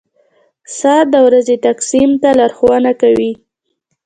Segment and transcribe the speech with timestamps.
[0.77, 3.31] •ساعت د ورځې تقسیم ته لارښوونه کوي.